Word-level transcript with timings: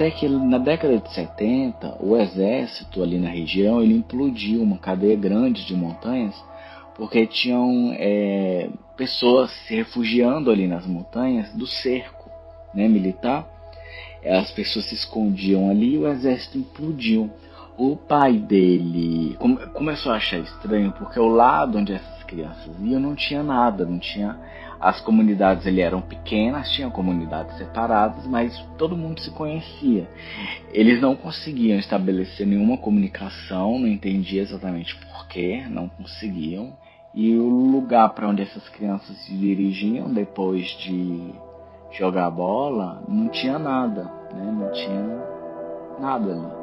Até 0.00 0.12
que 0.12 0.26
na 0.26 0.56
década 0.56 0.96
de 0.96 1.12
70, 1.12 1.98
o 2.00 2.16
exército 2.16 3.02
ali 3.02 3.18
na 3.18 3.28
região 3.28 3.82
ele 3.82 3.92
implodiu 3.92 4.62
uma 4.62 4.78
cadeia 4.78 5.14
grande 5.14 5.66
de 5.66 5.74
montanhas 5.76 6.34
porque 6.94 7.26
tinham 7.26 7.94
é, 7.98 8.70
pessoas 8.96 9.50
se 9.50 9.76
refugiando 9.76 10.50
ali 10.50 10.66
nas 10.66 10.86
montanhas 10.86 11.52
do 11.52 11.66
cerco 11.66 12.30
né, 12.72 12.88
militar. 12.88 13.46
As 14.24 14.50
pessoas 14.52 14.86
se 14.86 14.94
escondiam 14.94 15.68
ali 15.68 15.96
e 15.96 15.98
o 15.98 16.08
exército 16.08 16.56
implodiu. 16.56 17.30
O 17.76 17.94
pai 17.94 18.38
dele 18.38 19.36
começou 19.74 20.12
a 20.12 20.16
achar 20.16 20.38
estranho 20.38 20.92
porque 20.92 21.20
o 21.20 21.28
lado 21.28 21.76
onde 21.76 21.92
essas 21.92 22.19
crianças 22.30 22.76
iam 22.80 23.00
não 23.00 23.16
tinha 23.16 23.42
nada, 23.42 23.84
não 23.84 23.98
tinha 23.98 24.38
as 24.80 24.98
comunidades 25.02 25.66
eram 25.66 26.00
pequenas, 26.00 26.70
tinham 26.70 26.90
comunidades 26.90 27.58
separadas, 27.58 28.26
mas 28.26 28.58
todo 28.78 28.96
mundo 28.96 29.20
se 29.20 29.30
conhecia. 29.32 30.08
Eles 30.72 31.02
não 31.02 31.14
conseguiam 31.14 31.78
estabelecer 31.78 32.46
nenhuma 32.46 32.78
comunicação, 32.78 33.78
não 33.78 33.86
entendia 33.86 34.40
exatamente 34.40 34.96
porquê, 34.96 35.66
não 35.68 35.86
conseguiam. 35.86 36.72
E 37.14 37.36
o 37.36 37.46
lugar 37.46 38.08
para 38.14 38.28
onde 38.28 38.40
essas 38.40 38.66
crianças 38.70 39.14
se 39.24 39.34
dirigiam 39.34 40.10
depois 40.10 40.64
de 40.78 41.34
jogar 41.92 42.30
bola 42.30 43.02
não 43.06 43.28
tinha 43.28 43.58
nada, 43.58 44.04
né? 44.32 44.50
não 44.50 44.72
tinha 44.72 46.00
nada 46.00 46.32
ali. 46.32 46.60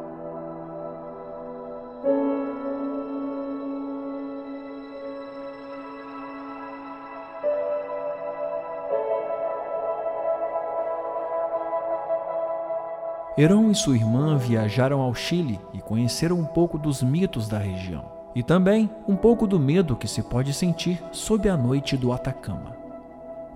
Heron 13.39 13.69
e 13.69 13.75
sua 13.75 13.95
irmã 13.95 14.35
viajaram 14.35 14.99
ao 14.99 15.13
Chile 15.13 15.59
e 15.71 15.77
conheceram 15.77 16.39
um 16.39 16.45
pouco 16.45 16.75
dos 16.79 17.03
mitos 17.03 17.47
da 17.47 17.59
região 17.59 18.03
e 18.33 18.41
também 18.41 18.89
um 19.07 19.15
pouco 19.15 19.45
do 19.45 19.59
medo 19.59 19.95
que 19.95 20.07
se 20.07 20.23
pode 20.23 20.51
sentir 20.53 20.99
sob 21.11 21.47
a 21.47 21.55
noite 21.55 21.95
do 21.95 22.11
Atacama. 22.11 22.75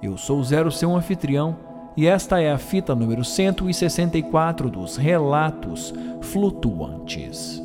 Eu 0.02 0.18
sou 0.18 0.44
Zero, 0.44 0.72
seu 0.72 0.96
anfitrião, 0.96 1.58
e 1.98 2.06
esta 2.06 2.40
é 2.40 2.52
a 2.52 2.60
fita 2.60 2.94
número 2.94 3.26
164 3.26 4.70
dos 4.70 4.98
Relatos 4.98 5.94
Flutuantes. 6.22 7.62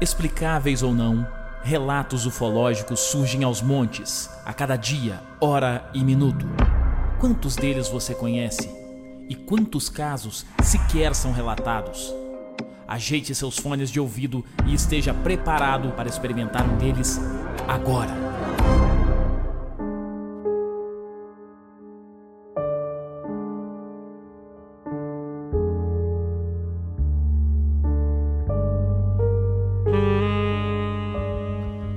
Explicáveis 0.00 0.84
ou 0.84 0.94
não, 0.94 1.26
relatos 1.62 2.26
ufológicos 2.26 3.00
surgem 3.00 3.44
aos 3.44 3.60
montes, 3.60 4.30
a 4.44 4.52
cada 4.52 4.76
dia, 4.76 5.20
hora 5.40 5.84
e 5.94 6.02
minuto. 6.02 6.46
Quantos 7.22 7.54
deles 7.54 7.88
você 7.88 8.16
conhece? 8.16 8.68
E 9.28 9.36
quantos 9.36 9.88
casos 9.88 10.44
sequer 10.60 11.14
são 11.14 11.30
relatados? 11.30 12.12
Ajeite 12.88 13.32
seus 13.32 13.56
fones 13.56 13.92
de 13.92 14.00
ouvido 14.00 14.44
e 14.66 14.74
esteja 14.74 15.14
preparado 15.14 15.92
para 15.92 16.08
experimentar 16.08 16.68
um 16.68 16.76
deles 16.78 17.20
agora. 17.68 18.10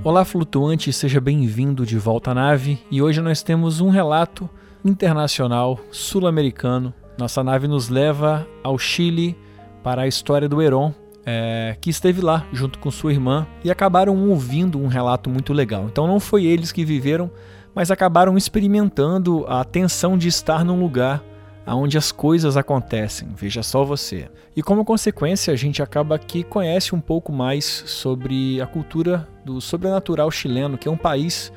Olá, 0.03 0.23
flutuante, 0.23 0.93
seja 0.93 1.19
bem-vindo 1.19 1.83
de 1.83 1.97
volta 1.97 2.29
à 2.29 2.35
nave. 2.35 2.77
E 2.91 3.01
hoje 3.01 3.21
nós 3.21 3.41
temos 3.41 3.81
um 3.81 3.89
relato 3.89 4.47
internacional 4.85 5.79
sul-americano. 5.91 6.93
Nossa 7.17 7.43
nave 7.43 7.67
nos 7.67 7.89
leva 7.89 8.47
ao 8.63 8.77
Chile 8.77 9.35
para 9.83 10.03
a 10.03 10.07
história 10.07 10.47
do 10.47 10.61
Heron, 10.61 10.93
é, 11.25 11.75
que 11.81 11.89
esteve 11.89 12.21
lá 12.21 12.45
junto 12.53 12.77
com 12.77 12.91
sua 12.91 13.11
irmã 13.11 13.47
e 13.63 13.71
acabaram 13.71 14.15
ouvindo 14.29 14.79
um 14.79 14.87
relato 14.87 15.27
muito 15.29 15.51
legal. 15.51 15.85
Então 15.85 16.05
não 16.05 16.19
foi 16.19 16.45
eles 16.45 16.71
que 16.71 16.85
viveram, 16.85 17.31
mas 17.73 17.89
acabaram 17.89 18.37
experimentando 18.37 19.43
a 19.47 19.63
tensão 19.63 20.15
de 20.15 20.27
estar 20.27 20.63
num 20.63 20.79
lugar 20.79 21.23
onde 21.67 21.97
as 21.97 22.11
coisas 22.11 22.55
acontecem. 22.55 23.29
Veja 23.35 23.63
só 23.63 23.83
você. 23.83 24.29
E 24.55 24.61
como 24.61 24.85
consequência, 24.85 25.51
a 25.51 25.57
gente 25.57 25.81
acaba 25.81 26.19
que 26.19 26.43
conhece 26.43 26.93
um 26.93 27.01
pouco 27.01 27.31
mais 27.31 27.65
sobre 27.65 28.61
a 28.61 28.67
cultura 28.67 29.27
do 29.43 29.59
sobrenatural 29.59 30.29
chileno, 30.29 30.77
que 30.77 30.87
é 30.87 30.91
um 30.91 30.97
país 30.97 31.51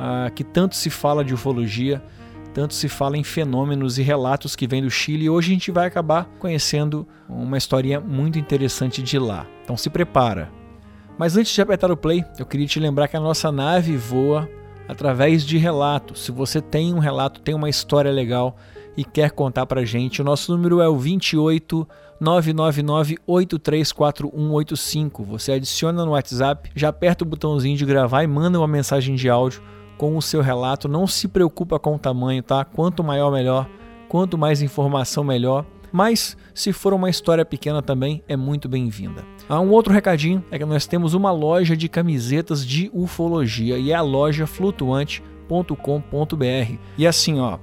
ah, 0.00 0.28
que 0.34 0.42
tanto 0.42 0.74
se 0.74 0.90
fala 0.90 1.24
de 1.24 1.32
ufologia 1.32 2.02
tanto 2.52 2.74
se 2.74 2.88
fala 2.88 3.16
em 3.16 3.24
fenômenos 3.24 3.98
e 3.98 4.02
relatos 4.02 4.54
que 4.54 4.66
vêm 4.66 4.82
do 4.82 4.90
Chile 4.90 5.24
e 5.24 5.30
hoje 5.30 5.50
a 5.50 5.54
gente 5.54 5.70
vai 5.70 5.86
acabar 5.86 6.26
conhecendo 6.38 7.06
uma 7.28 7.56
história 7.56 8.00
muito 8.00 8.38
interessante 8.38 9.02
de 9.02 9.18
lá. 9.18 9.46
Então 9.64 9.76
se 9.76 9.88
prepara. 9.88 10.50
Mas 11.18 11.36
antes 11.36 11.52
de 11.52 11.60
apertar 11.62 11.90
o 11.90 11.96
play, 11.96 12.24
eu 12.38 12.46
queria 12.46 12.66
te 12.66 12.80
lembrar 12.80 13.08
que 13.08 13.16
a 13.16 13.20
nossa 13.20 13.50
nave 13.52 13.96
voa 13.96 14.48
através 14.88 15.44
de 15.44 15.56
relatos. 15.58 16.24
Se 16.24 16.32
você 16.32 16.60
tem 16.60 16.92
um 16.94 16.98
relato, 16.98 17.40
tem 17.40 17.54
uma 17.54 17.68
história 17.68 18.10
legal 18.10 18.56
e 18.96 19.04
quer 19.04 19.30
contar 19.30 19.66
pra 19.66 19.84
gente, 19.84 20.20
o 20.20 20.24
nosso 20.24 20.52
número 20.52 20.80
é 20.80 20.88
o 20.88 20.96
28 20.96 21.88
999 22.20 23.18
834185. 23.26 25.24
Você 25.24 25.52
adiciona 25.52 26.04
no 26.04 26.12
WhatsApp, 26.12 26.70
já 26.74 26.88
aperta 26.90 27.24
o 27.24 27.26
botãozinho 27.26 27.76
de 27.76 27.84
gravar 27.86 28.22
e 28.22 28.26
manda 28.26 28.58
uma 28.58 28.68
mensagem 28.68 29.14
de 29.14 29.28
áudio 29.28 29.62
com 29.98 30.16
o 30.16 30.22
seu 30.22 30.40
relato. 30.40 30.88
Não 30.88 31.06
se 31.06 31.28
preocupa 31.28 31.78
com 31.78 31.94
o 31.94 31.98
tamanho, 31.98 32.42
tá? 32.42 32.64
Quanto 32.64 33.04
maior, 33.04 33.30
melhor. 33.30 33.68
Quanto 34.08 34.36
mais 34.36 34.62
informação, 34.62 35.24
melhor. 35.24 35.64
Mas, 35.90 36.36
se 36.54 36.72
for 36.72 36.94
uma 36.94 37.10
história 37.10 37.44
pequena 37.44 37.82
também, 37.82 38.22
é 38.26 38.36
muito 38.36 38.68
bem-vinda. 38.68 39.24
Há 39.48 39.60
um 39.60 39.70
outro 39.70 39.92
recadinho, 39.92 40.42
é 40.50 40.58
que 40.58 40.64
nós 40.64 40.86
temos 40.86 41.12
uma 41.12 41.30
loja 41.30 41.76
de 41.76 41.88
camisetas 41.88 42.64
de 42.64 42.90
ufologia 42.94 43.76
e 43.76 43.90
é 43.90 43.94
a 43.94 44.00
loja 44.00 44.46
flutuante.com.br. 44.46 46.78
E 46.96 47.06
assim, 47.06 47.40
ó, 47.40 47.58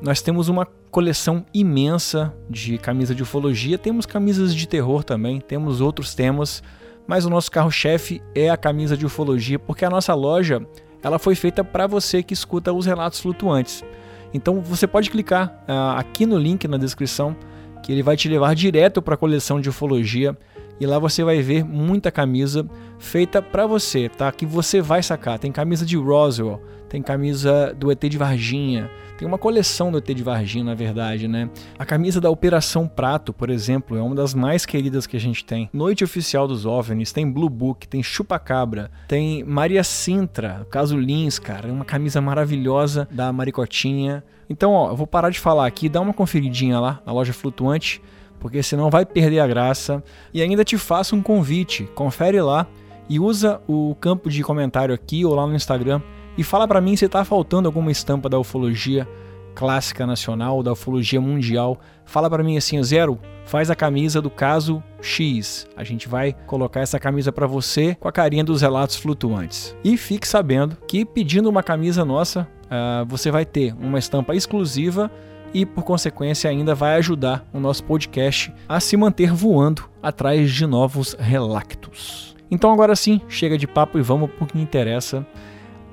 nós 0.00 0.22
temos 0.22 0.48
uma 0.48 0.66
coleção 0.90 1.44
imensa 1.52 2.34
de 2.48 2.78
camisa 2.78 3.14
de 3.14 3.22
ufologia, 3.22 3.76
temos 3.76 4.06
camisas 4.06 4.54
de 4.54 4.66
terror 4.66 5.04
também, 5.04 5.40
temos 5.40 5.82
outros 5.82 6.14
temas, 6.14 6.62
mas 7.06 7.26
o 7.26 7.30
nosso 7.30 7.50
carro-chefe 7.50 8.22
é 8.34 8.48
a 8.48 8.56
camisa 8.56 8.96
de 8.96 9.04
ufologia, 9.04 9.58
porque 9.58 9.84
a 9.84 9.90
nossa 9.90 10.14
loja 10.14 10.66
ela 11.04 11.18
foi 11.18 11.34
feita 11.34 11.62
para 11.62 11.86
você 11.86 12.22
que 12.22 12.32
escuta 12.32 12.72
os 12.72 12.86
relatos 12.86 13.20
flutuantes. 13.20 13.84
Então 14.32 14.60
você 14.60 14.86
pode 14.86 15.10
clicar 15.10 15.62
uh, 15.68 15.98
aqui 15.98 16.26
no 16.26 16.38
link 16.38 16.66
na 16.66 16.78
descrição, 16.78 17.36
que 17.82 17.92
ele 17.92 18.02
vai 18.02 18.16
te 18.16 18.28
levar 18.28 18.54
direto 18.54 19.02
para 19.02 19.14
a 19.14 19.16
coleção 19.16 19.60
de 19.60 19.68
ufologia 19.68 20.36
e 20.80 20.86
lá 20.86 20.98
você 20.98 21.22
vai 21.22 21.40
ver 21.40 21.64
muita 21.64 22.10
camisa 22.10 22.68
feita 22.98 23.40
para 23.40 23.66
você, 23.66 24.08
tá? 24.08 24.30
Que 24.32 24.46
você 24.46 24.80
vai 24.80 25.02
sacar. 25.02 25.38
Tem 25.38 25.52
camisa 25.52 25.84
de 25.84 25.96
Roswell, 25.96 26.60
tem 26.88 27.02
camisa 27.02 27.74
do 27.78 27.90
ET 27.90 28.00
de 28.00 28.18
Varginha, 28.18 28.90
tem 29.16 29.26
uma 29.26 29.38
coleção 29.38 29.92
do 29.92 29.98
ET 29.98 30.06
de 30.06 30.22
Varginha, 30.22 30.64
na 30.64 30.74
verdade, 30.74 31.28
né? 31.28 31.48
A 31.78 31.84
camisa 31.84 32.20
da 32.20 32.28
Operação 32.28 32.88
Prato, 32.88 33.32
por 33.32 33.48
exemplo, 33.48 33.96
é 33.96 34.02
uma 34.02 34.14
das 34.14 34.34
mais 34.34 34.66
queridas 34.66 35.06
que 35.06 35.16
a 35.16 35.20
gente 35.20 35.44
tem. 35.44 35.70
Noite 35.72 36.02
Oficial 36.02 36.48
dos 36.48 36.66
OVNIs, 36.66 37.12
tem 37.12 37.30
Blue 37.30 37.48
Book, 37.48 37.86
tem 37.86 38.02
Chupacabra, 38.02 38.90
tem 39.06 39.44
Maria 39.44 39.84
Sintra, 39.84 40.66
caso 40.70 40.96
Lins, 40.96 41.38
cara, 41.38 41.68
é 41.68 41.72
uma 41.72 41.84
camisa 41.84 42.20
maravilhosa 42.20 43.08
da 43.10 43.32
Maricotinha. 43.32 44.24
Então, 44.50 44.72
ó, 44.72 44.90
eu 44.90 44.96
vou 44.96 45.06
parar 45.06 45.30
de 45.30 45.38
falar 45.38 45.66
aqui, 45.66 45.88
dá 45.88 46.00
uma 46.00 46.12
conferidinha 46.12 46.78
lá 46.80 47.00
na 47.06 47.12
loja 47.12 47.32
flutuante, 47.32 48.02
porque 48.44 48.62
senão 48.62 48.90
vai 48.90 49.06
perder 49.06 49.40
a 49.40 49.46
graça. 49.46 50.04
E 50.34 50.42
ainda 50.42 50.62
te 50.62 50.76
faço 50.76 51.16
um 51.16 51.22
convite, 51.22 51.88
confere 51.94 52.42
lá 52.42 52.66
e 53.08 53.18
usa 53.18 53.58
o 53.66 53.96
campo 53.98 54.28
de 54.28 54.42
comentário 54.42 54.94
aqui 54.94 55.24
ou 55.24 55.34
lá 55.34 55.46
no 55.46 55.56
Instagram 55.56 56.02
e 56.36 56.44
fala 56.44 56.68
para 56.68 56.78
mim 56.78 56.94
se 56.94 57.06
está 57.06 57.24
faltando 57.24 57.66
alguma 57.66 57.90
estampa 57.90 58.28
da 58.28 58.38
ufologia 58.38 59.08
clássica 59.54 60.06
nacional, 60.06 60.62
da 60.62 60.72
ufologia 60.72 61.22
mundial. 61.22 61.80
Fala 62.04 62.28
para 62.28 62.44
mim 62.44 62.58
assim, 62.58 62.82
Zero, 62.82 63.18
faz 63.46 63.70
a 63.70 63.74
camisa 63.74 64.20
do 64.20 64.28
caso 64.28 64.82
X. 65.00 65.66
A 65.74 65.82
gente 65.82 66.06
vai 66.06 66.34
colocar 66.46 66.80
essa 66.80 67.00
camisa 67.00 67.32
para 67.32 67.46
você 67.46 67.94
com 67.94 68.08
a 68.08 68.12
carinha 68.12 68.44
dos 68.44 68.60
relatos 68.60 68.96
flutuantes. 68.96 69.74
E 69.82 69.96
fique 69.96 70.28
sabendo 70.28 70.76
que 70.86 71.02
pedindo 71.06 71.48
uma 71.48 71.62
camisa 71.62 72.04
nossa, 72.04 72.46
uh, 72.64 73.06
você 73.06 73.30
vai 73.30 73.46
ter 73.46 73.74
uma 73.80 73.98
estampa 73.98 74.34
exclusiva 74.34 75.10
e, 75.54 75.64
por 75.64 75.84
consequência, 75.84 76.50
ainda 76.50 76.74
vai 76.74 76.96
ajudar 76.96 77.46
o 77.52 77.60
nosso 77.60 77.84
podcast 77.84 78.52
a 78.68 78.80
se 78.80 78.96
manter 78.96 79.32
voando 79.32 79.88
atrás 80.02 80.50
de 80.50 80.66
novos 80.66 81.14
relactos. 81.14 82.34
Então, 82.50 82.72
agora 82.72 82.96
sim, 82.96 83.20
chega 83.28 83.56
de 83.56 83.66
papo 83.66 83.96
e 83.96 84.02
vamos 84.02 84.30
para 84.32 84.44
o 84.44 84.46
que 84.48 84.60
interessa 84.60 85.24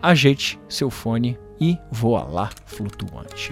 ajeite 0.01 0.59
seu 0.67 0.89
fone 0.89 1.37
e 1.59 1.77
voa 1.91 2.23
lá 2.23 2.49
flutuante. 2.65 3.51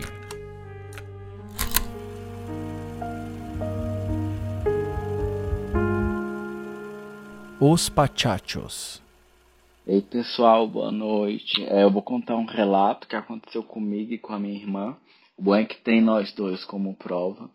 Os 7.59 7.89
Pachachos. 7.89 9.01
Ei 9.85 10.01
pessoal, 10.01 10.67
boa 10.67 10.91
noite. 10.91 11.63
É, 11.65 11.83
eu 11.83 11.91
vou 11.91 12.01
contar 12.01 12.35
um 12.35 12.45
relato 12.45 13.07
que 13.07 13.15
aconteceu 13.15 13.61
comigo 13.61 14.13
e 14.13 14.17
com 14.17 14.33
a 14.33 14.39
minha 14.39 14.55
irmã 14.55 14.95
O 15.39 15.41
bom 15.41 15.55
é 15.55 15.63
que 15.63 15.81
tem 15.81 16.01
nós 16.01 16.33
dois 16.33 16.65
como 16.65 16.97
prova 16.97 17.49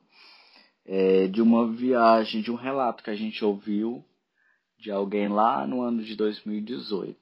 é, 0.87 1.27
de 1.27 1.43
uma 1.43 1.71
viagem, 1.71 2.41
de 2.41 2.51
um 2.51 2.55
relato 2.55 3.05
que 3.05 3.11
a 3.11 3.15
gente 3.15 3.45
ouviu 3.45 4.03
de 4.79 4.91
alguém 4.91 5.29
lá 5.29 5.67
no 5.67 5.83
ano 5.83 6.03
de 6.03 6.17
2018. 6.17 7.15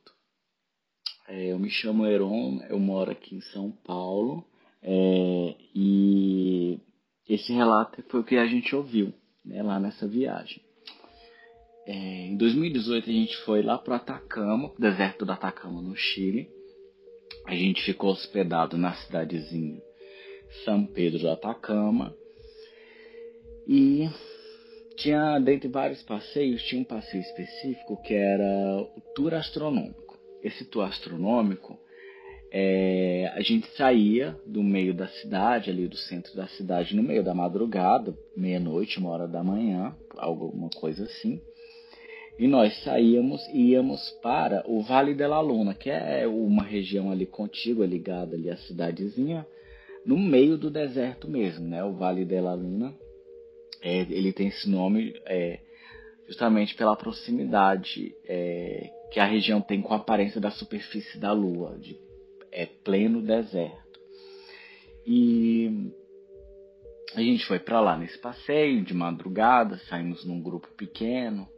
É, 1.27 1.47
eu 1.51 1.59
me 1.59 1.69
chamo 1.69 2.07
Heron, 2.07 2.63
eu 2.71 2.79
moro 2.79 3.11
aqui 3.11 3.35
em 3.35 3.41
São 3.41 3.73
Paulo 3.73 4.47
é, 4.81 5.57
e 5.75 6.79
esse 7.29 7.53
relato 7.53 8.01
foi 8.09 8.21
o 8.21 8.25
que 8.25 8.37
a 8.37 8.47
gente 8.47 8.73
ouviu 8.73 9.13
né, 9.45 9.65
lá 9.65 9.81
nessa 9.81 10.07
viagem. 10.07 10.63
É, 11.89 12.27
em 12.29 12.37
2018 12.37 13.11
a 13.11 13.13
gente 13.13 13.37
foi 13.39 13.63
lá 13.63 13.79
para 13.79 13.97
Atacama, 13.97 14.73
deserto 14.79 15.27
do 15.27 15.33
Atacama, 15.33 15.83
no 15.83 15.97
Chile. 15.97 16.49
A 17.49 17.55
gente 17.57 17.83
ficou 17.83 18.13
hospedado 18.13 18.79
na 18.79 18.95
cidadezinha 18.95 19.83
São 20.65 20.85
Pedro 20.85 21.19
do 21.19 21.31
Atacama. 21.31 22.15
E 23.67 24.09
tinha, 24.97 25.39
dentre 25.39 25.69
vários 25.69 26.03
passeios, 26.03 26.63
tinha 26.65 26.81
um 26.81 26.85
passeio 26.85 27.23
específico 27.23 28.01
que 28.03 28.15
era 28.15 28.83
o 28.97 29.01
tour 29.15 29.35
astronômico. 29.35 30.19
Esse 30.43 30.65
tour 30.65 30.85
astronômico, 30.85 31.79
é, 32.51 33.33
a 33.35 33.41
gente 33.41 33.67
saía 33.77 34.37
do 34.45 34.63
meio 34.63 34.93
da 34.93 35.09
cidade, 35.09 35.71
ali 35.71 35.89
do 35.89 35.97
centro 35.97 36.37
da 36.37 36.47
cidade, 36.49 36.95
no 36.95 37.03
meio 37.03 37.23
da 37.23 37.33
madrugada, 37.33 38.15
meia-noite, 38.37 38.99
uma 38.99 39.11
hora 39.11 39.29
da 39.29 39.43
manhã, 39.43 39.97
alguma 40.19 40.69
coisa 40.69 41.05
assim. 41.05 41.41
E 42.39 42.47
nós 42.49 42.77
saíamos 42.83 43.41
e 43.53 43.71
íamos 43.71 44.11
para 44.23 44.65
o 44.67 44.83
Vale 44.83 45.15
de 45.15 45.27
la 45.27 45.41
Luna, 45.41 45.75
que 45.75 45.91
é 45.91 46.27
uma 46.27 46.63
região 46.63 47.11
ali 47.11 47.27
contígua, 47.27 47.87
ligada 47.87 48.35
ali 48.35 48.51
à 48.51 48.57
cidadezinha, 48.57 49.47
no 50.05 50.19
meio 50.19 50.59
do 50.59 50.71
deserto 50.71 51.29
mesmo, 51.29 51.67
né? 51.67 51.83
O 51.85 51.93
Vale 51.93 52.25
de 52.25 52.41
la 52.41 52.55
Luna 52.55 52.95
é, 53.83 54.01
ele 54.03 54.33
tem 54.33 54.47
esse 54.49 54.71
nome 54.71 55.13
é, 55.27 55.59
justamente 56.29 56.75
pela 56.77 56.97
proximidade 56.97 58.15
é, 58.25 58.91
que 59.11 59.19
a 59.19 59.27
região 59.27 59.61
tem 59.61 59.83
com 59.83 59.93
a 59.93 59.97
aparência 59.97 60.41
da 60.41 60.51
superfície 60.51 61.19
da 61.19 61.33
Lua, 61.33 61.77
de 61.79 61.99
é, 62.53 62.65
pleno 62.65 63.21
deserto. 63.21 64.01
E 65.05 65.93
a 67.15 67.21
gente 67.21 67.45
foi 67.45 67.59
para 67.59 67.81
lá 67.81 67.99
nesse 67.99 68.17
passeio 68.19 68.83
de 68.85 68.95
madrugada, 68.95 69.79
saímos 69.89 70.25
num 70.25 70.41
grupo 70.41 70.69
pequeno, 70.77 71.49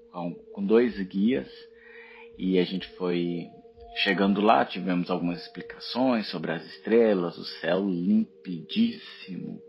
com 0.53 0.65
dois 0.65 0.99
guias, 1.07 1.49
e 2.39 2.59
a 2.59 2.65
gente 2.65 2.89
foi 2.97 3.49
chegando 3.97 4.41
lá, 4.41 4.65
tivemos 4.65 5.11
algumas 5.11 5.41
explicações 5.43 6.29
sobre 6.31 6.53
as 6.53 6.65
estrelas, 6.65 7.39
o 7.39 7.45
céu 7.45 7.89
limpidíssimo 7.89 9.61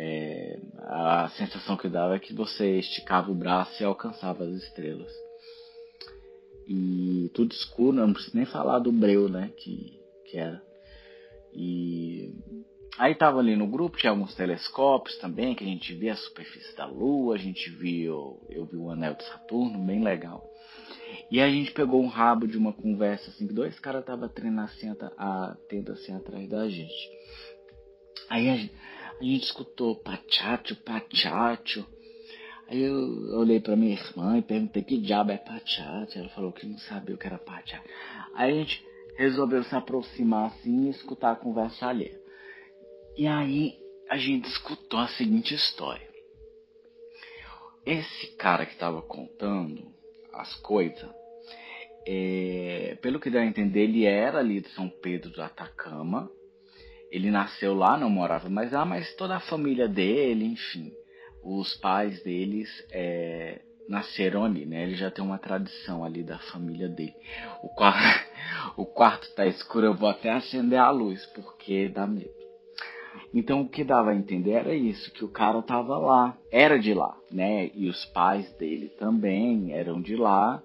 é, 0.00 0.60
a 0.78 1.28
sensação 1.30 1.76
que 1.76 1.88
dava 1.88 2.14
é 2.14 2.20
que 2.20 2.32
você 2.32 2.78
esticava 2.78 3.32
o 3.32 3.34
braço 3.34 3.82
e 3.82 3.84
alcançava 3.84 4.44
as 4.44 4.54
estrelas. 4.62 5.12
E 6.68 7.28
tudo 7.34 7.52
escuro, 7.52 7.96
não 7.96 8.12
preciso 8.12 8.36
nem 8.36 8.46
falar 8.46 8.78
do 8.78 8.92
breu, 8.92 9.28
né, 9.28 9.50
que, 9.56 9.98
que 10.30 10.38
era. 10.38 10.62
E 11.52 12.32
aí 12.96 13.12
tava 13.16 13.40
ali 13.40 13.56
no 13.56 13.66
grupo, 13.66 13.96
tinha 13.96 14.10
alguns 14.10 14.36
telescópios 14.36 15.18
também, 15.18 15.56
que 15.56 15.64
a 15.64 15.66
gente 15.66 15.92
via 15.94 16.12
a 16.12 16.16
superfície 16.16 16.76
da 16.76 16.86
Lua, 16.86 17.34
a 17.34 17.38
gente 17.38 17.68
viu, 17.70 18.40
eu 18.48 18.66
vi 18.66 18.76
o 18.76 18.90
anel 18.90 19.14
de 19.14 19.24
Saturno, 19.24 19.84
bem 19.84 20.04
legal. 20.04 20.48
E 21.30 21.40
a 21.40 21.50
gente 21.50 21.72
pegou 21.72 22.02
um 22.02 22.06
rabo 22.06 22.46
de 22.46 22.56
uma 22.56 22.72
conversa 22.72 23.30
assim, 23.30 23.46
que 23.46 23.52
dois 23.52 23.78
caras 23.78 24.00
estavam 24.00 24.28
treinando 24.28 24.70
assim, 24.70 24.94
a, 25.16 25.56
tendo 25.68 25.92
assim 25.92 26.14
atrás 26.14 26.48
da 26.48 26.68
gente. 26.68 27.10
Aí 28.30 28.48
a 28.48 28.56
a 29.20 29.24
gente 29.24 29.44
escutou 29.44 29.96
pachacho, 29.96 30.76
pachacho. 30.76 31.84
Aí 32.68 32.82
eu 32.82 33.36
olhei 33.36 33.58
para 33.58 33.74
minha 33.74 33.94
irmã 33.94 34.38
e 34.38 34.42
perguntei 34.42 34.82
que 34.82 34.96
diabo 34.96 35.32
é 35.32 35.38
pachacho. 35.38 36.18
Ela 36.18 36.28
falou 36.28 36.52
que 36.52 36.66
não 36.66 36.78
sabia 36.78 37.14
o 37.14 37.18
que 37.18 37.26
era 37.26 37.38
pachacho. 37.38 37.82
Aí 38.34 38.52
a 38.52 38.54
gente 38.54 38.86
resolveu 39.16 39.64
se 39.64 39.74
aproximar 39.74 40.46
assim 40.46 40.86
e 40.86 40.90
escutar 40.90 41.32
a 41.32 41.36
conversa 41.36 41.86
alheia. 41.86 42.20
E 43.16 43.26
aí 43.26 43.76
a 44.08 44.16
gente 44.16 44.48
escutou 44.48 45.00
a 45.00 45.08
seguinte 45.08 45.52
história. 45.52 46.06
Esse 47.84 48.28
cara 48.36 48.66
que 48.66 48.74
estava 48.74 49.02
contando 49.02 49.92
as 50.38 50.54
coisas, 50.54 51.08
é, 52.06 52.96
pelo 53.02 53.20
que 53.20 53.30
deu 53.30 53.40
a 53.40 53.46
entender, 53.46 53.80
ele 53.80 54.04
era 54.04 54.38
ali 54.38 54.60
de 54.60 54.68
São 54.70 54.88
Pedro 54.88 55.30
do 55.30 55.42
Atacama 55.42 56.30
ele 57.10 57.30
nasceu 57.30 57.74
lá, 57.74 57.96
não 57.96 58.10
morava 58.10 58.48
mais 58.48 58.72
lá, 58.72 58.84
mas 58.84 59.14
toda 59.14 59.36
a 59.36 59.40
família 59.40 59.88
dele, 59.88 60.44
enfim, 60.44 60.92
os 61.42 61.74
pais 61.76 62.22
deles 62.22 62.68
é, 62.92 63.60
nasceram 63.88 64.44
ali, 64.44 64.66
né? 64.66 64.82
Ele 64.82 64.94
já 64.94 65.10
tem 65.10 65.24
uma 65.24 65.38
tradição 65.38 66.04
ali 66.04 66.22
da 66.22 66.38
família 66.38 66.88
dele. 66.88 67.14
O 67.62 67.68
quarto, 67.68 68.28
o 68.76 68.84
quarto 68.84 69.34
tá 69.34 69.46
escuro, 69.46 69.86
eu 69.86 69.94
vou 69.94 70.08
até 70.08 70.30
acender 70.30 70.78
a 70.78 70.90
luz, 70.90 71.24
porque 71.26 71.88
dá 71.88 72.06
medo. 72.06 72.37
Então 73.32 73.60
o 73.60 73.68
que 73.68 73.84
dava 73.84 74.10
a 74.10 74.16
entender 74.16 74.52
era 74.52 74.74
isso, 74.74 75.12
que 75.12 75.24
o 75.24 75.28
cara 75.28 75.60
tava 75.62 75.98
lá, 75.98 76.36
era 76.50 76.78
de 76.78 76.94
lá, 76.94 77.16
né? 77.30 77.70
E 77.74 77.88
os 77.88 78.04
pais 78.06 78.50
dele 78.52 78.88
também 78.98 79.72
eram 79.72 80.00
de 80.00 80.16
lá. 80.16 80.62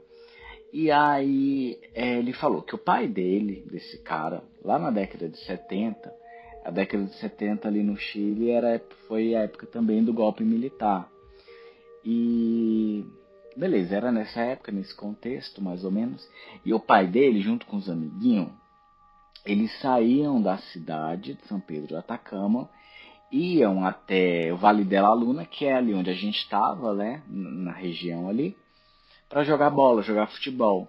E 0.72 0.90
aí 0.90 1.78
é, 1.94 2.18
ele 2.18 2.34
falou 2.34 2.62
que 2.62 2.74
o 2.74 2.80
pai 2.80 3.08
dele, 3.08 3.66
desse 3.70 4.02
cara, 4.02 4.44
lá 4.64 4.80
na 4.80 4.90
década 4.90 5.28
de 5.28 5.38
70, 5.46 6.12
a 6.64 6.72
década 6.72 7.04
de 7.04 7.14
70 7.16 7.68
ali 7.68 7.84
no 7.84 7.98
Chile 7.98 8.50
era, 8.50 8.82
foi 9.08 9.36
a 9.36 9.42
época 9.42 9.68
também 9.68 10.04
do 10.04 10.14
golpe 10.14 10.44
militar. 10.44 11.10
E 12.06 13.06
beleza, 13.56 13.96
era 13.96 14.12
nessa 14.12 14.40
época, 14.42 14.72
nesse 14.72 14.96
contexto 14.96 15.62
mais 15.62 15.84
ou 15.84 15.92
menos. 15.92 16.28
E 16.66 16.74
o 16.74 16.80
pai 16.80 17.08
dele, 17.08 17.42
junto 17.42 17.66
com 17.66 17.78
os 17.78 17.90
amiguinhos, 17.90 18.50
eles 19.46 19.72
saíam 19.80 20.42
da 20.42 20.58
cidade 20.58 21.34
de 21.34 21.48
São 21.48 21.60
Pedro 21.60 21.88
de 21.88 21.96
Atacama, 21.96 22.70
iam 23.32 23.86
até 23.86 24.54
o 24.54 24.58
Vale 24.58 24.84
de 24.84 25.00
la 25.00 25.14
Luna, 25.14 25.46
que 25.46 25.66
é 25.66 25.74
ali 25.74 25.94
onde 25.94 26.10
a 26.10 26.14
gente 26.14 26.38
estava, 26.38 26.94
né, 26.94 27.24
na 27.28 27.72
região 27.72 28.30
ali, 28.30 28.56
para 29.28 29.44
jogar 29.44 29.70
bola, 29.70 30.04
jogar 30.04 30.28
futebol. 30.28 30.88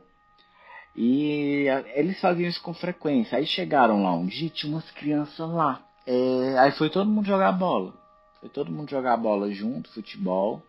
E 0.96 1.66
eles 1.94 2.20
faziam 2.20 2.48
isso 2.48 2.62
com 2.62 2.72
frequência. 2.72 3.38
Aí 3.38 3.46
chegaram 3.46 4.02
lá 4.02 4.12
um 4.12 4.26
dia 4.26 4.48
tinha 4.50 4.72
umas 4.72 4.88
crianças 4.92 5.50
lá. 5.50 5.82
É, 6.06 6.58
aí 6.58 6.70
foi 6.72 6.88
todo 6.90 7.10
mundo 7.10 7.26
jogar 7.26 7.50
bola. 7.52 7.92
Foi 8.40 8.48
todo 8.48 8.70
mundo 8.70 8.90
jogar 8.90 9.16
bola 9.16 9.50
junto, 9.50 9.90
futebol. 9.92 10.62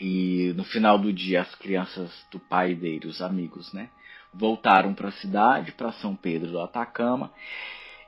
E 0.00 0.52
no 0.56 0.64
final 0.64 0.98
do 0.98 1.12
dia 1.12 1.42
as 1.42 1.54
crianças 1.54 2.10
do 2.30 2.38
pai 2.38 2.74
dele, 2.74 3.06
os 3.06 3.20
amigos, 3.22 3.72
né, 3.72 3.88
voltaram 4.32 4.94
para 4.94 5.08
a 5.08 5.12
cidade, 5.12 5.72
para 5.72 5.92
São 5.92 6.14
Pedro 6.14 6.50
do 6.50 6.60
Atacama. 6.60 7.32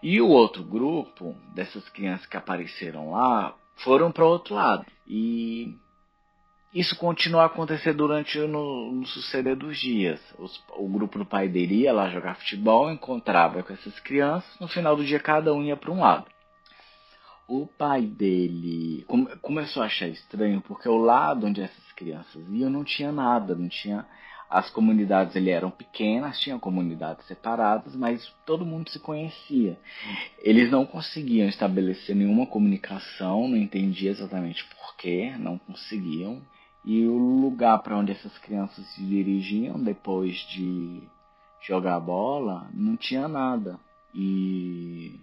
E 0.02 0.21
o 0.21 0.28
outro 0.28 0.62
grupo 0.62 1.35
dessas 1.54 1.88
crianças 1.88 2.26
que 2.26 2.37
apareceram 2.37 3.11
lá 3.11 3.54
foram 3.76 4.12
para 4.12 4.25
outro 4.25 4.54
lado. 4.54 4.87
E 5.07 5.75
isso 6.73 6.97
continuou 6.97 7.42
a 7.42 7.47
acontecer 7.47 7.95
durante 7.95 8.38
no, 8.38 8.92
no 8.92 9.07
suceder 9.07 9.57
dos 9.57 9.78
dias. 9.78 10.21
Os, 10.38 10.62
o 10.76 10.88
grupo 10.88 11.18
do 11.18 11.25
pai 11.25 11.49
dele 11.49 11.83
ia 11.83 11.92
lá 11.92 12.09
jogar 12.11 12.37
futebol, 12.37 12.90
encontrava 12.90 13.62
com 13.62 13.73
essas 13.73 13.99
crianças, 14.00 14.49
no 14.61 14.68
final 14.68 14.95
do 14.95 15.04
dia 15.04 15.18
cada 15.18 15.52
um 15.52 15.62
ia 15.62 15.76
para 15.76 15.90
um 15.90 16.00
lado. 16.00 16.26
O 17.48 17.66
pai 17.66 18.02
dele 18.02 19.04
come, 19.08 19.26
começou 19.36 19.82
a 19.82 19.86
achar 19.86 20.06
estranho 20.06 20.60
porque 20.60 20.88
o 20.88 20.98
lado 20.98 21.46
onde 21.46 21.62
essas 21.62 21.92
crianças 21.92 22.46
iam 22.50 22.68
não 22.68 22.84
tinha 22.84 23.10
nada, 23.10 23.54
não 23.54 23.68
tinha 23.68 24.06
as 24.50 24.70
comunidades 24.70 25.36
ele 25.36 25.50
eram 25.50 25.70
pequenas, 25.70 26.40
tinham 26.40 26.58
comunidades 26.58 27.26
separadas, 27.26 27.94
mas 27.94 28.26
todo 28.46 28.64
mundo 28.64 28.88
se 28.90 28.98
conhecia. 28.98 29.78
Eles 30.38 30.70
não 30.70 30.86
conseguiam 30.86 31.48
estabelecer 31.48 32.16
nenhuma 32.16 32.46
comunicação, 32.46 33.46
não 33.46 33.56
entendia 33.56 34.10
exatamente 34.10 34.64
porquê, 34.74 35.34
não 35.38 35.58
conseguiam. 35.58 36.40
E 36.84 37.06
o 37.06 37.18
lugar 37.18 37.82
para 37.82 37.98
onde 37.98 38.12
essas 38.12 38.36
crianças 38.38 38.86
se 38.94 39.02
dirigiam 39.04 39.82
depois 39.82 40.36
de 40.48 41.02
jogar 41.60 42.00
bola 42.00 42.70
não 42.72 42.96
tinha 42.96 43.28
nada. 43.28 43.78
E 44.14 45.20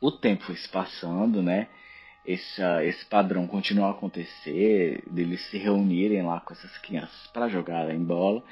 o 0.00 0.10
tempo 0.10 0.44
foi 0.44 0.56
se 0.56 0.68
passando, 0.68 1.42
né? 1.42 1.68
Esse, 2.24 2.60
esse 2.84 3.04
padrão 3.06 3.46
continuou 3.46 3.86
a 3.86 3.92
acontecer, 3.92 5.02
deles 5.08 5.40
se 5.48 5.58
reunirem 5.58 6.22
lá 6.22 6.40
com 6.40 6.52
essas 6.52 6.76
crianças 6.78 7.26
para 7.32 7.48
jogarem 7.48 8.02
bola. 8.02 8.42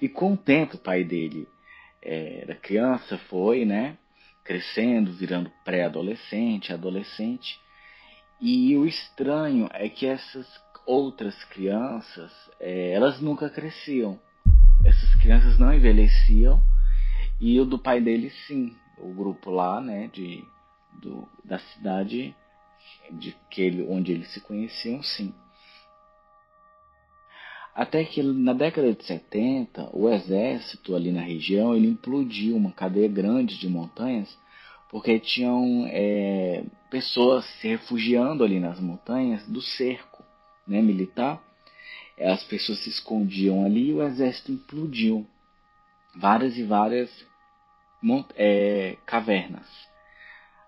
E 0.00 0.08
com 0.08 0.32
o 0.32 0.36
tempo, 0.36 0.76
o 0.76 0.80
pai 0.80 1.04
dele 1.04 1.48
é, 2.02 2.40
era 2.42 2.54
criança, 2.56 3.16
foi, 3.30 3.64
né? 3.64 3.96
Crescendo, 4.44 5.12
virando 5.12 5.52
pré-adolescente, 5.64 6.72
adolescente. 6.72 7.60
E 8.40 8.76
o 8.76 8.84
estranho 8.84 9.68
é 9.72 9.88
que 9.88 10.04
essas 10.04 10.46
outras 10.84 11.44
crianças, 11.44 12.32
é, 12.58 12.90
elas 12.92 13.20
nunca 13.20 13.48
cresciam. 13.48 14.18
Essas 14.84 15.14
crianças 15.14 15.58
não 15.60 15.72
envelheciam 15.72 16.60
e 17.40 17.60
o 17.60 17.64
do 17.64 17.78
pai 17.78 18.00
dele 18.00 18.30
sim, 18.46 18.76
o 18.98 19.12
grupo 19.14 19.50
lá, 19.50 19.80
né, 19.80 20.10
de 20.12 20.44
do, 21.00 21.28
da 21.44 21.58
cidade 21.58 22.34
de 23.10 23.34
que 23.50 23.62
ele, 23.62 23.86
onde 23.88 24.12
eles 24.12 24.32
se 24.32 24.40
conheciam, 24.40 25.02
sim. 25.02 25.32
Até 27.74 28.04
que 28.04 28.22
na 28.22 28.52
década 28.52 28.92
de 28.92 29.02
70, 29.04 29.90
o 29.96 30.08
exército 30.08 30.94
ali 30.94 31.10
na 31.10 31.22
região 31.22 31.74
ele 31.74 31.88
implodiu 31.88 32.54
uma 32.54 32.70
cadeia 32.70 33.08
grande 33.08 33.58
de 33.58 33.68
montanhas 33.68 34.36
porque 34.90 35.18
tinham 35.18 35.86
é, 35.88 36.64
pessoas 36.90 37.46
se 37.60 37.68
refugiando 37.68 38.44
ali 38.44 38.60
nas 38.60 38.78
montanhas 38.78 39.42
do 39.48 39.62
cerco 39.62 40.22
né, 40.68 40.82
militar. 40.82 41.42
As 42.20 42.44
pessoas 42.44 42.78
se 42.80 42.90
escondiam 42.90 43.64
ali 43.64 43.88
e 43.88 43.94
o 43.94 44.02
exército 44.02 44.52
implodiu 44.52 45.26
várias 46.14 46.58
e 46.58 46.62
várias 46.62 47.10
é, 48.36 48.98
cavernas 49.06 49.66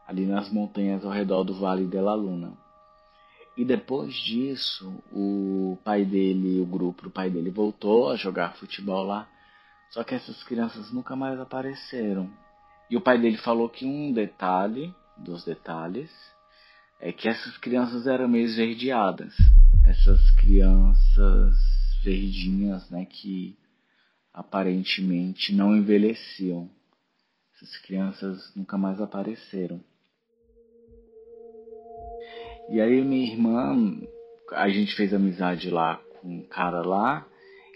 ali 0.07 0.27
nas 0.27 0.51
montanhas 0.51 1.05
ao 1.05 1.11
redor 1.11 1.45
do 1.45 1.55
Vale 1.55 1.87
de 1.87 2.01
la 2.01 2.15
Luna. 2.15 2.53
E 3.57 3.65
depois 3.65 4.15
disso, 4.15 4.93
o 5.13 5.79
pai 5.85 6.05
dele, 6.05 6.61
o 6.61 6.67
grupo, 6.67 7.07
o 7.07 7.11
pai 7.11 7.31
dele 7.31 7.51
voltou 7.51 8.11
a 8.11 8.17
jogar 8.17 8.57
futebol 8.57 9.05
lá. 9.05 9.29
Só 9.91 10.03
que 10.03 10.15
essas 10.15 10.43
crianças 10.43 10.91
nunca 10.93 11.15
mais 11.15 11.39
apareceram. 11.39 12.29
E 12.91 12.97
o 12.97 13.01
pai 13.01 13.19
dele 13.19 13.37
falou 13.37 13.69
que 13.69 13.87
um 13.87 14.13
detalhe 14.13 14.93
dos 15.17 15.45
detalhes 15.45 16.11
é 17.01 17.13
que 17.13 17.29
essas 17.29 17.57
crianças 17.59 18.07
eram 18.07 18.27
meio 18.27 18.47
esverdeadas. 18.47 19.35
Essas 19.87 20.31
crianças 20.33 21.55
verdinhas, 22.03 22.91
né, 22.91 23.05
que 23.05 23.57
aparentemente 24.33 25.55
não 25.55 25.77
envelheciam. 25.77 26.69
Essas 27.55 27.77
crianças 27.79 28.53
nunca 28.57 28.77
mais 28.77 29.01
apareceram. 29.01 29.81
E 32.71 32.81
aí 32.81 33.03
minha 33.03 33.31
irmã, 33.33 34.01
a 34.53 34.69
gente 34.69 34.95
fez 34.95 35.13
amizade 35.13 35.71
lá 35.71 36.03
com 36.21 36.29
um 36.29 36.43
cara 36.43 36.81
lá, 36.83 37.27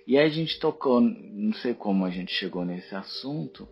e 0.06 0.16
aí 0.16 0.26
a 0.26 0.30
gente 0.30 0.58
tocou, 0.58 1.00
não 1.00 1.52
sei 1.54 1.74
como 1.74 2.04
a 2.04 2.10
gente 2.10 2.32
chegou 2.32 2.64
nesse 2.64 2.94
assunto, 2.94 3.68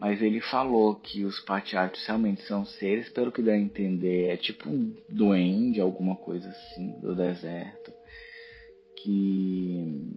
mas 0.00 0.22
ele 0.22 0.40
falou 0.40 0.94
que 0.94 1.24
os 1.26 1.38
patiatos 1.40 2.04
realmente 2.06 2.40
são 2.42 2.64
seres, 2.64 3.10
pelo 3.10 3.30
que 3.30 3.42
dá 3.42 3.52
a 3.52 3.58
entender, 3.58 4.28
é 4.28 4.36
tipo 4.38 4.70
um 4.70 4.96
duende, 5.10 5.78
alguma 5.78 6.16
coisa 6.16 6.48
assim, 6.48 6.98
do 7.00 7.14
deserto, 7.14 7.92
que 9.02 10.14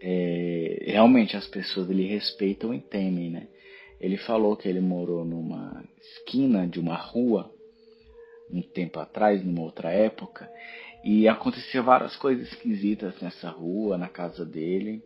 é, 0.00 0.84
realmente 0.86 1.36
as 1.36 1.48
pessoas 1.48 1.90
ele 1.90 2.06
respeitam 2.06 2.72
e 2.72 2.80
temem, 2.80 3.30
né? 3.30 3.48
Ele 4.00 4.16
falou 4.18 4.56
que 4.56 4.68
ele 4.68 4.80
morou 4.80 5.24
numa 5.24 5.82
esquina 5.98 6.68
de 6.68 6.78
uma 6.78 6.96
rua 6.96 7.50
um 8.50 8.62
tempo 8.62 8.98
atrás, 8.98 9.44
numa 9.44 9.62
outra 9.62 9.90
época, 9.90 10.48
e 11.04 11.28
aconteceu 11.28 11.84
várias 11.84 12.16
coisas 12.16 12.48
esquisitas 12.48 13.20
nessa 13.20 13.48
rua, 13.48 13.96
na 13.96 14.08
casa 14.08 14.44
dele, 14.44 15.02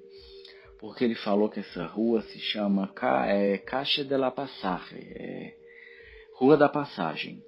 porque 0.79 1.05
ele 1.05 1.15
falou 1.15 1.49
que 1.49 1.61
essa 1.61 1.85
rua 1.85 2.23
se 2.23 2.39
chama 2.39 2.89
Ca 2.89 3.27
é, 3.27 3.59
Caixa 3.59 4.03
de 4.03 4.17
la 4.17 4.31
Passagem, 4.31 4.99
é, 5.15 5.55
Rua 6.37 6.57
da 6.57 6.71
Passagem, 6.71 7.43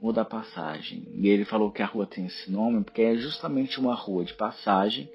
Rua 0.00 0.12
da 0.12 0.24
Passagem. 0.24 1.08
E 1.14 1.28
ele 1.28 1.44
falou 1.44 1.72
que 1.72 1.82
a 1.82 1.86
rua 1.86 2.06
tem 2.06 2.26
esse 2.26 2.48
nome 2.48 2.84
porque 2.84 3.02
é 3.02 3.16
justamente 3.16 3.80
uma 3.80 3.94
rua 3.94 4.24
de 4.24 4.34
passagem 4.34 5.10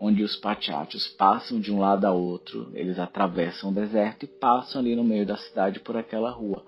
onde 0.00 0.24
os 0.24 0.34
pachatos 0.34 1.06
passam 1.16 1.60
de 1.60 1.72
um 1.72 1.78
lado 1.78 2.04
a 2.04 2.10
outro, 2.10 2.68
eles 2.74 2.98
atravessam 2.98 3.70
o 3.70 3.72
deserto 3.72 4.24
e 4.24 4.26
passam 4.26 4.80
ali 4.80 4.96
no 4.96 5.04
meio 5.04 5.24
da 5.24 5.36
cidade 5.36 5.78
por 5.78 5.96
aquela 5.96 6.30
rua. 6.30 6.64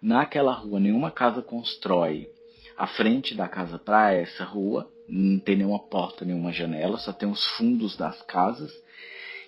Naquela 0.00 0.52
rua 0.52 0.78
nenhuma 0.78 1.10
casa 1.10 1.42
constrói 1.42 2.30
a 2.80 2.86
frente 2.86 3.34
da 3.34 3.46
casa 3.46 3.78
praia, 3.78 4.22
essa 4.22 4.42
rua, 4.42 4.90
não 5.06 5.38
tem 5.38 5.54
nenhuma 5.54 5.78
porta, 5.78 6.24
nenhuma 6.24 6.50
janela, 6.50 6.96
só 6.96 7.12
tem 7.12 7.28
os 7.28 7.44
fundos 7.44 7.94
das 7.94 8.22
casas, 8.22 8.72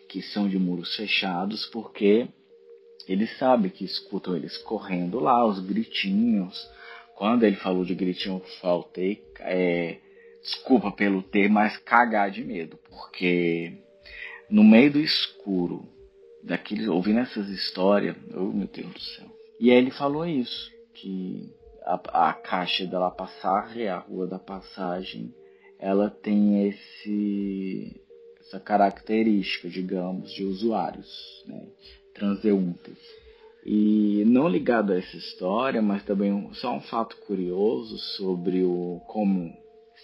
que 0.07 0.21
são 0.21 0.47
de 0.47 0.59
muros 0.59 0.95
fechados, 0.95 1.65
porque 1.65 2.29
eles 3.09 3.35
sabem 3.39 3.71
que 3.71 3.87
escutam 3.87 4.37
eles 4.37 4.59
correndo 4.59 5.19
lá, 5.19 5.47
os 5.47 5.61
gritinhos. 5.61 6.71
Quando 7.17 7.45
ele 7.45 7.57
falou 7.57 7.87
de 7.87 7.95
gritinho, 7.95 8.43
faltei, 8.61 9.25
é, 9.41 9.97
desculpa 10.43 10.93
pelo 10.93 11.23
ter, 11.23 11.49
mas 11.49 11.79
cagar 11.79 12.31
de 12.31 12.45
medo, 12.45 12.79
porque 12.91 13.79
no 14.51 14.63
meio 14.63 14.93
do 14.93 15.01
escuro, 15.01 15.89
daqueles, 16.43 16.87
ouvindo 16.87 17.21
essas 17.21 17.49
histórias, 17.49 18.15
oh 18.35 18.53
meu 18.53 18.69
Deus 18.69 18.93
do 18.93 19.01
céu. 19.01 19.27
E 19.59 19.71
aí 19.71 19.79
ele 19.79 19.91
falou 19.91 20.27
isso, 20.27 20.71
que 20.93 21.51
a, 21.85 22.29
a 22.29 22.33
caixa 22.33 22.87
da 22.87 22.99
La 22.99 23.11
Passagem, 23.11 23.89
a 23.89 23.99
Rua 23.99 24.27
da 24.27 24.39
Passagem, 24.39 25.35
ela 25.79 26.09
tem 26.09 26.69
esse, 26.69 28.01
essa 28.41 28.61
característica, 28.61 29.69
digamos, 29.69 30.33
de 30.33 30.45
usuários, 30.45 31.45
né, 31.47 31.67
transeuntes. 32.15 32.99
E 33.65 34.25
não 34.27 34.49
ligado 34.49 34.93
a 34.93 34.99
essa 34.99 35.17
história, 35.17 35.81
mas 35.81 36.05
também 36.05 36.51
só 36.55 36.75
um 36.75 36.81
fato 36.81 37.17
curioso 37.19 37.97
sobre 38.17 38.63
o 38.63 39.01
como 39.07 39.53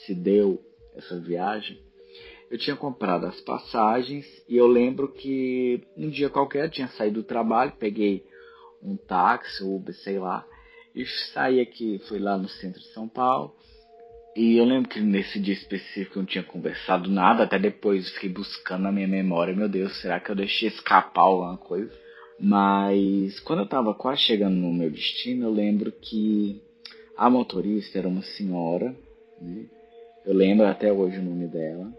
se 0.04 0.14
deu 0.14 0.61
essa 0.94 1.18
viagem. 1.18 1.78
Eu 2.50 2.56
tinha 2.56 2.76
comprado 2.76 3.26
as 3.26 3.40
passagens 3.40 4.25
e 4.49 4.56
eu 4.56 4.66
lembro 4.66 5.08
que 5.08 5.82
um 5.97 6.08
dia 6.08 6.30
qualquer 6.30 6.64
eu 6.64 6.70
tinha 6.70 6.88
saído 6.88 7.20
do 7.20 7.26
trabalho, 7.26 7.75
peguei 7.78 8.25
um 8.82 8.97
táxi, 8.97 9.62
Uber, 9.64 9.94
sei 9.97 10.18
lá, 10.18 10.47
e 10.98 11.06
saí 11.32 11.60
aqui, 11.60 12.00
fui 12.08 12.18
lá 12.18 12.36
no 12.36 12.48
centro 12.48 12.80
de 12.80 12.88
São 12.88 13.08
Paulo. 13.08 13.54
E 14.34 14.56
eu 14.56 14.64
lembro 14.64 14.88
que 14.88 15.00
nesse 15.00 15.38
dia 15.38 15.54
específico 15.54 16.18
eu 16.18 16.22
não 16.22 16.26
tinha 16.26 16.42
conversado 16.42 17.08
nada, 17.08 17.44
até 17.44 17.58
depois 17.58 18.10
fiquei 18.14 18.28
buscando 18.28 18.82
na 18.82 18.92
minha 18.92 19.06
memória, 19.06 19.54
meu 19.54 19.68
Deus, 19.68 20.00
será 20.00 20.18
que 20.18 20.30
eu 20.30 20.34
deixei 20.34 20.68
escapar 20.68 21.22
alguma 21.22 21.56
coisa? 21.56 21.92
Mas 22.40 23.38
quando 23.40 23.60
eu 23.60 23.68
tava 23.68 23.94
quase 23.94 24.22
chegando 24.22 24.56
no 24.56 24.72
meu 24.72 24.90
destino, 24.90 25.46
eu 25.46 25.52
lembro 25.52 25.92
que 25.92 26.60
a 27.16 27.30
motorista 27.30 27.98
era 27.98 28.08
uma 28.08 28.22
senhora, 28.22 28.94
né? 29.40 29.66
eu 30.26 30.34
lembro 30.34 30.66
até 30.66 30.92
hoje 30.92 31.18
o 31.18 31.22
nome 31.22 31.46
dela. 31.48 31.92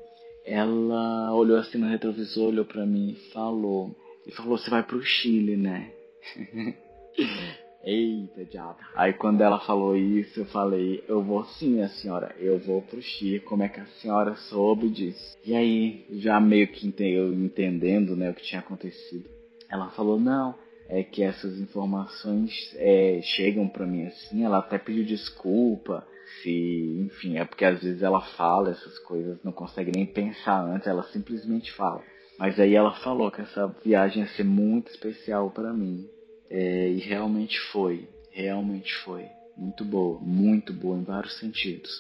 Ela 0.46 1.34
olhou 1.34 1.58
assim 1.58 1.78
no 1.78 1.88
retrovisor, 1.88 2.50
olhou 2.50 2.66
para 2.66 2.86
mim 2.86 3.12
e 3.12 3.32
falou, 3.32 3.96
e 4.26 4.32
falou: 4.32 4.58
"Você 4.58 4.70
vai 4.70 4.84
pro 4.84 5.02
Chile, 5.02 5.58
né?" 5.58 5.92
Eita, 7.84 8.44
diabo. 8.46 8.78
Aí 8.94 9.14
quando 9.14 9.42
ela 9.42 9.60
falou 9.60 9.96
isso, 9.96 10.42
eu 10.42 10.46
falei, 10.46 11.04
eu 11.08 11.24
vou 11.24 11.44
sim, 11.46 11.82
a 11.82 11.88
senhora, 11.88 12.36
eu 12.38 12.60
vou 12.60 12.82
pro 12.82 13.02
Chile. 13.02 13.40
Como 13.40 13.64
é 13.64 13.70
que 13.70 13.80
a 13.80 13.86
senhora 14.02 14.36
soube 14.36 14.90
disso? 14.90 15.38
E 15.46 15.56
aí, 15.56 16.06
já 16.12 16.40
meio 16.40 16.68
que 16.68 16.94
eu 17.00 17.34
entendendo 17.34 18.16
né, 18.16 18.30
o 18.30 18.34
que 18.34 18.44
tinha 18.44 18.60
acontecido, 18.60 19.30
ela 19.70 19.90
falou, 19.92 20.20
não, 20.20 20.56
é 20.90 21.04
que 21.04 21.24
essas 21.24 21.60
informações 21.60 22.52
é, 22.76 23.22
chegam 23.22 23.68
para 23.68 23.86
mim 23.86 24.08
assim, 24.08 24.44
ela 24.44 24.58
até 24.58 24.78
pediu 24.78 25.06
desculpa, 25.06 26.06
se, 26.42 27.06
enfim, 27.06 27.38
é 27.38 27.46
porque 27.46 27.64
às 27.64 27.82
vezes 27.82 28.02
ela 28.02 28.22
fala 28.22 28.72
essas 28.72 29.00
coisas, 29.00 29.40
não 29.44 29.52
consegue 29.52 29.92
nem 29.94 30.06
pensar 30.06 30.62
antes, 30.62 30.88
ela 30.88 31.04
simplesmente 31.04 31.72
fala. 31.74 32.02
Mas 32.38 32.60
aí 32.60 32.74
ela 32.74 32.94
falou 32.96 33.30
que 33.32 33.42
essa 33.42 33.68
viagem 33.84 34.24
ia 34.24 34.30
ser 34.30 34.46
muito 34.46 34.90
especial 34.90 35.52
para 35.52 35.74
mim. 35.74 36.08
É, 36.50 36.90
e 36.90 37.00
realmente 37.00 37.60
foi, 37.72 38.08
realmente 38.32 38.94
foi. 39.04 39.26
Muito 39.56 39.84
boa, 39.84 40.20
muito 40.22 40.74
boa 40.74 40.98
em 40.98 41.04
vários 41.04 41.38
sentidos. 41.38 41.92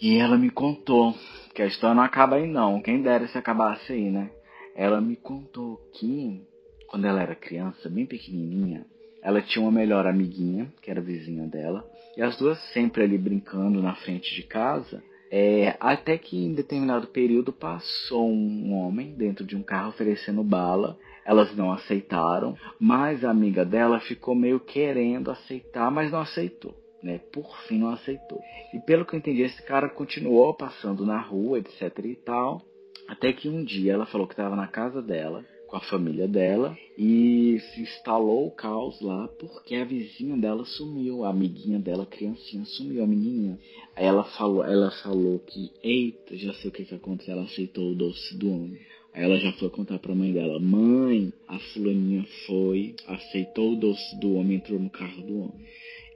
E 0.00 0.16
ela 0.16 0.36
me 0.36 0.50
contou, 0.50 1.14
que 1.54 1.62
a 1.62 1.66
história 1.66 1.94
não 1.94 2.02
acaba 2.02 2.36
aí 2.36 2.46
não, 2.46 2.82
quem 2.82 3.02
dera 3.02 3.28
se 3.28 3.38
acabasse 3.38 3.92
aí, 3.92 4.10
né? 4.10 4.30
Ela 4.74 5.00
me 5.00 5.16
contou 5.16 5.76
que, 5.94 6.42
quando 6.88 7.06
ela 7.06 7.22
era 7.22 7.34
criança, 7.34 7.88
bem 7.88 8.06
pequenininha, 8.06 8.84
ela 9.22 9.42
tinha 9.42 9.62
uma 9.62 9.70
melhor 9.70 10.06
amiguinha, 10.06 10.72
que 10.80 10.90
era 10.90 11.00
vizinha 11.00 11.46
dela, 11.46 11.84
e 12.16 12.22
as 12.22 12.36
duas 12.36 12.58
sempre 12.72 13.02
ali 13.02 13.18
brincando 13.18 13.82
na 13.82 13.94
frente 13.96 14.34
de 14.34 14.42
casa, 14.42 15.02
é, 15.30 15.76
até 15.78 16.18
que 16.18 16.36
em 16.36 16.52
determinado 16.52 17.06
período 17.06 17.52
passou 17.52 18.28
um 18.28 18.72
homem 18.74 19.14
dentro 19.14 19.44
de 19.44 19.56
um 19.56 19.62
carro 19.62 19.90
oferecendo 19.90 20.42
bala 20.42 20.98
elas 21.24 21.54
não 21.54 21.70
aceitaram, 21.70 22.56
mas 22.78 23.24
a 23.24 23.30
amiga 23.30 23.64
dela 23.64 24.00
ficou 24.00 24.34
meio 24.34 24.58
querendo 24.58 25.30
aceitar, 25.30 25.88
mas 25.90 26.10
não 26.10 26.20
aceitou. 26.20 26.74
Né? 27.02 27.18
Por 27.32 27.56
fim 27.68 27.78
não 27.78 27.90
aceitou. 27.90 28.40
E 28.74 28.80
pelo 28.80 29.04
que 29.04 29.14
eu 29.14 29.18
entendi, 29.18 29.42
esse 29.42 29.62
cara 29.62 29.88
continuou 29.88 30.52
passando 30.54 31.06
na 31.06 31.20
rua, 31.20 31.58
etc 31.58 31.96
e 32.04 32.16
tal, 32.16 32.62
até 33.08 33.32
que 33.32 33.48
um 33.48 33.64
dia 33.64 33.92
ela 33.92 34.06
falou 34.06 34.26
que 34.26 34.32
estava 34.32 34.56
na 34.56 34.66
casa 34.66 35.00
dela, 35.00 35.44
com 35.70 35.76
a 35.76 35.80
família 35.80 36.26
dela, 36.26 36.76
e 36.98 37.60
se 37.60 37.82
instalou 37.82 38.48
o 38.48 38.50
caos 38.50 39.00
lá 39.00 39.28
porque 39.38 39.76
a 39.76 39.84
vizinha 39.84 40.36
dela 40.36 40.64
sumiu, 40.64 41.24
a 41.24 41.30
amiguinha 41.30 41.78
dela, 41.78 42.02
a 42.02 42.06
criancinha, 42.06 42.64
sumiu, 42.64 43.04
a 43.04 43.06
menininha. 43.06 43.56
Aí 43.94 44.04
ela 44.04 44.24
falou, 44.24 44.64
ela 44.64 44.90
falou 44.90 45.38
que, 45.38 45.70
eita, 45.80 46.36
já 46.36 46.52
sei 46.54 46.70
o 46.70 46.72
que, 46.72 46.84
que 46.84 46.94
aconteceu, 46.94 47.34
ela 47.34 47.44
aceitou 47.44 47.92
o 47.92 47.94
doce 47.94 48.36
do 48.36 48.52
homem. 48.52 48.80
Aí 49.14 49.22
ela 49.22 49.38
já 49.38 49.52
foi 49.52 49.70
contar 49.70 50.00
pra 50.00 50.14
mãe 50.14 50.32
dela: 50.32 50.58
Mãe, 50.58 51.32
a 51.46 51.58
fulaninha 51.58 52.24
foi, 52.46 52.96
aceitou 53.06 53.72
o 53.72 53.76
doce 53.76 54.18
do 54.20 54.34
homem, 54.34 54.56
entrou 54.56 54.78
no 54.78 54.90
carro 54.90 55.22
do 55.22 55.38
homem. 55.38 55.66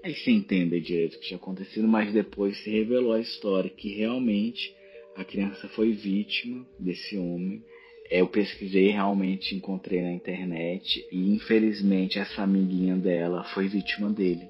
Aí 0.03 0.15
você 0.15 0.33
entende 0.33 0.81
direito 0.81 1.15
o 1.15 1.21
que 1.21 1.29
tinha 1.29 1.39
acontecido, 1.39 1.87
mas 1.87 2.13
depois 2.13 2.57
se 2.63 2.71
revelou 2.71 3.13
a 3.13 3.21
história 3.21 3.71
que 3.71 3.95
realmente 3.95 4.75
a 5.17 5.25
criança 5.25 5.69
foi 5.69 5.93
vítima 5.93 6.67
desse 6.79 7.17
homem. 7.17 7.63
É, 8.11 8.21
eu 8.21 8.29
pesquisei 8.29 8.91
realmente, 8.91 9.55
encontrei 9.55 10.03
na 10.03 10.13
internet 10.13 11.07
e 11.11 11.35
infelizmente 11.35 12.19
essa 12.19 12.43
amiguinha 12.43 12.97
dela 12.97 13.45
foi 13.55 13.69
vítima 13.69 14.11
dele. 14.11 14.49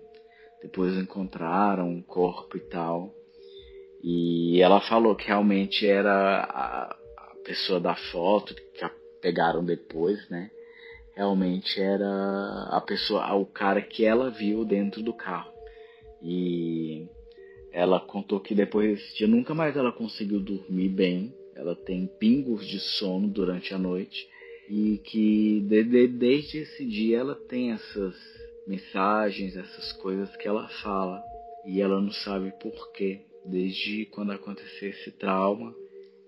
Depois 0.62 0.96
encontraram 0.96 1.88
um 1.88 2.02
corpo 2.02 2.56
e 2.56 2.60
tal. 2.60 3.12
E 4.02 4.60
ela 4.60 4.80
falou 4.80 5.14
que 5.14 5.26
realmente 5.26 5.86
era 5.86 6.40
a, 6.42 6.96
pessoa 7.44 7.78
da 7.78 7.94
foto 7.94 8.54
que 8.54 8.84
a 8.84 8.90
pegaram 9.20 9.64
depois, 9.64 10.28
né? 10.28 10.50
Realmente 11.16 11.80
era 11.80 12.68
a 12.70 12.82
pessoa, 12.86 13.32
o 13.34 13.46
cara 13.46 13.80
que 13.80 14.04
ela 14.04 14.30
viu 14.30 14.64
dentro 14.64 15.02
do 15.02 15.14
carro. 15.14 15.50
E 16.22 17.06
ela 17.72 18.00
contou 18.00 18.40
que 18.40 18.54
depois 18.54 18.98
desse 18.98 19.16
dia 19.16 19.26
nunca 19.26 19.54
mais 19.54 19.76
ela 19.76 19.92
conseguiu 19.92 20.40
dormir 20.40 20.88
bem. 20.88 21.32
Ela 21.54 21.74
tem 21.74 22.06
pingos 22.06 22.66
de 22.66 22.80
sono 22.80 23.28
durante 23.28 23.72
a 23.72 23.78
noite 23.78 24.28
e 24.68 24.98
que 24.98 25.60
de, 25.60 25.84
de, 25.84 26.08
desde 26.08 26.58
esse 26.58 26.84
dia 26.84 27.18
ela 27.18 27.34
tem 27.34 27.72
essas 27.72 28.14
mensagens, 28.66 29.56
essas 29.56 29.92
coisas 29.92 30.34
que 30.36 30.48
ela 30.48 30.68
fala 30.82 31.22
e 31.66 31.80
ela 31.80 32.00
não 32.00 32.10
sabe 32.10 32.52
porquê. 32.60 33.20
Desde 33.44 34.06
quando 34.06 34.32
aconteceu 34.32 34.88
esse 34.90 35.10
trauma, 35.10 35.74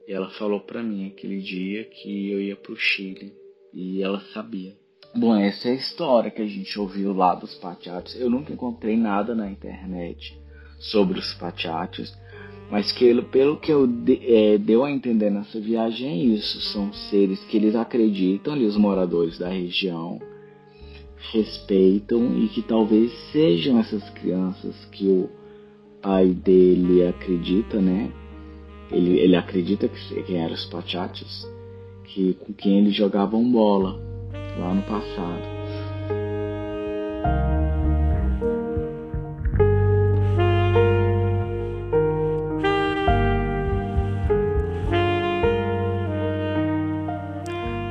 ela 0.06 0.30
falou 0.30 0.61
para 0.61 0.83
mim 0.83 1.06
aquele 1.06 1.40
dia 1.40 1.85
que 1.85 2.30
eu 2.30 2.40
ia 2.40 2.56
pro 2.56 2.76
Chile 2.76 3.33
e 3.73 4.02
ela 4.02 4.21
sabia. 4.33 4.76
Bom, 5.14 5.35
essa 5.35 5.68
é 5.68 5.73
a 5.73 5.76
história 5.76 6.30
que 6.30 6.42
a 6.42 6.47
gente 6.47 6.78
ouviu 6.78 7.12
lá 7.14 7.35
dos 7.35 7.54
Pachatos. 7.54 8.14
Eu 8.21 8.28
nunca 8.28 8.52
encontrei 8.52 8.97
nada 8.97 9.35
na 9.35 9.50
internet 9.50 10.38
sobre 10.78 11.18
os 11.18 11.33
Pachatos, 11.35 12.14
mas 12.70 12.90
que, 12.90 13.23
pelo 13.23 13.56
que 13.56 13.73
eu 13.73 13.87
de, 13.87 14.20
é, 14.23 14.58
deu 14.58 14.85
a 14.85 14.90
entender 14.90 15.30
nessa 15.30 15.61
viagem 15.61 16.08
é 16.08 16.16
isso. 16.16 16.61
São 16.73 16.92
seres 16.92 17.42
que 17.44 17.56
eles 17.56 17.76
acreditam, 17.76 18.54
ali 18.54 18.64
os 18.64 18.76
moradores 18.76 19.38
da 19.38 19.49
região, 19.49 20.20
respeitam 21.32 22.38
e 22.38 22.49
que 22.49 22.62
talvez 22.62 23.12
sejam 23.32 23.78
essas 23.78 24.08
crianças 24.11 24.75
que 24.92 25.06
o 25.06 25.28
pai 26.02 26.28
dele 26.28 27.06
acredita, 27.06 27.80
né? 27.80 28.11
Ele, 28.90 29.18
ele 29.18 29.37
acredita 29.37 29.88
que, 29.88 30.23
que 30.23 30.35
eram 30.35 30.54
os 30.54 30.64
Pachatos, 30.66 31.49
que, 32.04 32.35
com 32.35 32.52
quem 32.52 32.78
eles 32.78 32.94
jogavam 32.94 33.50
bola 33.50 34.00
lá 34.58 34.75
no 34.75 34.82
passado. 34.82 35.56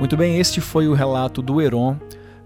Muito 0.06 0.18
bem, 0.18 0.38
este 0.38 0.62
foi 0.62 0.88
o 0.88 0.94
relato 0.94 1.42
do 1.42 1.60
Heron. 1.60 1.98